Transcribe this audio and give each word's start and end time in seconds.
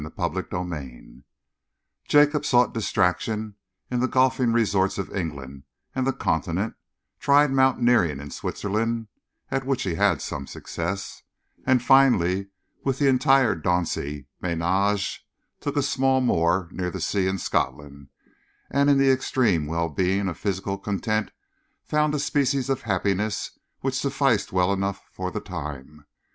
CHAPTER 0.17 0.47
XI 0.49 1.23
Jacob 2.07 2.43
sought 2.43 2.73
distraction 2.73 3.53
in 3.91 3.99
the 3.99 4.07
golfing 4.07 4.51
resorts 4.51 4.97
of 4.97 5.15
England 5.15 5.61
and 5.93 6.07
the 6.07 6.11
Continent, 6.11 6.73
tried 7.19 7.51
mountaineering 7.51 8.19
in 8.19 8.31
Switzerland, 8.31 9.09
at 9.51 9.63
which 9.63 9.83
he 9.83 9.93
had 9.93 10.19
some 10.19 10.47
success, 10.47 11.21
and 11.67 11.83
finally, 11.83 12.47
with 12.83 12.97
the 12.97 13.07
entire 13.07 13.55
Dauncey 13.55 14.25
ménage, 14.41 15.19
took 15.59 15.77
a 15.77 15.83
small 15.83 16.19
moor 16.19 16.67
near 16.71 16.89
the 16.89 16.99
sea 16.99 17.27
in 17.27 17.37
Scotland, 17.37 18.07
and 18.71 18.89
in 18.89 18.97
the 18.97 19.11
extreme 19.11 19.67
well 19.67 19.87
being 19.89 20.27
of 20.27 20.35
physical 20.35 20.79
content 20.79 21.29
found 21.83 22.15
a 22.15 22.19
species 22.19 22.71
of 22.71 22.81
happiness 22.81 23.59
which 23.81 23.99
sufficed 23.99 24.51
well 24.51 24.73
enough 24.73 25.03
for 25.11 25.29
the 25.29 25.39
time. 25.39 26.05